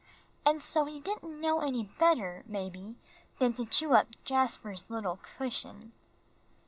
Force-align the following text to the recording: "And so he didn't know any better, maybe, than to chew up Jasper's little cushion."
"And 0.47 0.63
so 0.63 0.85
he 0.85 0.99
didn't 0.99 1.39
know 1.41 1.59
any 1.59 1.83
better, 1.99 2.41
maybe, 2.47 2.95
than 3.37 3.53
to 3.53 3.65
chew 3.65 3.93
up 3.93 4.07
Jasper's 4.23 4.89
little 4.89 5.17
cushion." 5.21 5.91